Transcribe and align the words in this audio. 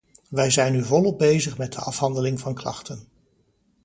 Wij 0.29 0.49
zijn 0.51 0.71
nu 0.73 0.83
volop 0.83 1.17
bezig 1.17 1.57
met 1.57 1.73
de 1.73 1.79
afhandeling 1.79 2.39
van 2.39 2.53
klachten. 2.53 3.07